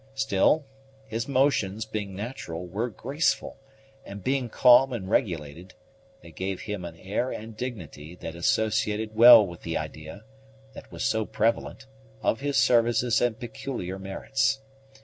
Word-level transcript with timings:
Still, 0.15 0.65
his 1.05 1.27
motions, 1.27 1.85
being 1.85 2.15
natural, 2.15 2.65
were 2.65 2.89
graceful, 2.89 3.59
and, 4.03 4.23
being 4.23 4.49
calm 4.49 4.91
and 4.93 5.07
regulated, 5.07 5.75
they 6.23 6.31
gave 6.31 6.61
him 6.61 6.83
an 6.83 6.95
air 6.97 7.31
and 7.31 7.55
dignity 7.55 8.15
that 8.15 8.33
associated 8.33 9.13
well 9.15 9.45
with 9.45 9.61
the 9.61 9.77
idea, 9.77 10.23
which 10.73 10.89
was 10.89 11.03
so 11.03 11.23
prevalent, 11.23 11.85
of 12.23 12.39
his 12.39 12.57
services 12.57 13.21
and 13.21 13.39
peculiar 13.39 13.99
merits. 13.99 14.61